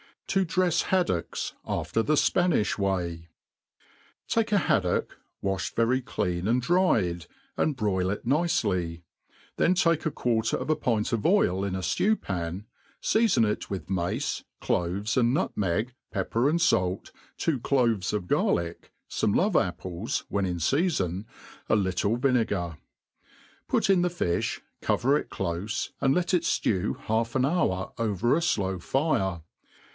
[0.29, 3.27] To dnfs Haddocks after the Spanijb TVaj.
[4.29, 7.27] TAKE a haddock, waihed very clean and dried,
[7.57, 11.75] and broil it nicely \ then take a quarter of a pint of oil in
[11.75, 12.63] a ftew^pan^
[13.03, 19.35] feafon it with mace, cloves, and nutmeg, pepper and fait, two cloves of garlick, fome
[19.35, 21.25] love apples, when in feafon,
[21.69, 22.77] a litfle vinegar;
[23.67, 28.33] put in the fi(h, cover it clofe, and let it ftew hstlf an hour over
[28.35, 29.41] a flow fire.